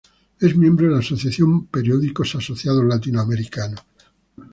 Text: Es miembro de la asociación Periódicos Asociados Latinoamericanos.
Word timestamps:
Es 0.39 0.55
miembro 0.57 0.87
de 0.87 0.93
la 0.93 0.97
asociación 1.01 1.67
Periódicos 1.67 2.33
Asociados 2.33 2.83
Latinoamericanos. 2.85 3.83